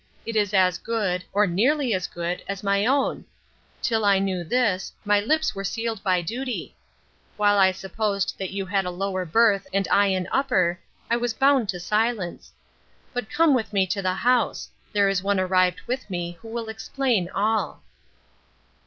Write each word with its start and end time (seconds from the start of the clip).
It 0.25 0.35
is 0.35 0.51
as 0.51 0.79
good 0.79 1.23
or 1.31 1.45
nearly 1.45 1.93
as 1.93 2.07
good 2.07 2.41
as 2.49 2.63
my 2.63 2.87
own. 2.87 3.23
Till 3.83 4.03
I 4.03 4.17
knew 4.17 4.43
this, 4.43 4.91
my 5.05 5.19
lips 5.19 5.53
were 5.53 5.63
sealed 5.63 6.01
by 6.01 6.23
duty. 6.23 6.75
While 7.37 7.59
I 7.59 7.71
supposed 7.71 8.35
that 8.39 8.49
you 8.49 8.65
had 8.65 8.85
a 8.85 8.89
lower 8.89 9.25
birth 9.25 9.67
and 9.71 9.87
I 9.91 10.07
an 10.07 10.27
upper, 10.31 10.79
I 11.11 11.17
was 11.17 11.35
bound 11.35 11.69
to 11.69 11.79
silence. 11.79 12.51
But 13.13 13.29
come 13.29 13.53
with 13.53 13.73
me 13.73 13.85
to 13.93 14.01
the 14.01 14.15
house. 14.15 14.67
There 14.91 15.07
is 15.07 15.21
one 15.21 15.39
arrived 15.39 15.81
with 15.85 16.09
me 16.09 16.35
who 16.41 16.47
will 16.47 16.67
explain 16.67 17.29
all." 17.29 17.83